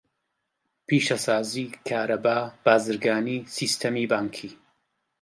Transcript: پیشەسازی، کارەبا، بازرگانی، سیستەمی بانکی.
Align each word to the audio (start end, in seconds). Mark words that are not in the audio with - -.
پیشەسازی، 0.87 1.65
کارەبا، 1.89 2.37
بازرگانی، 2.65 3.37
سیستەمی 3.57 4.05
بانکی. 4.11 4.49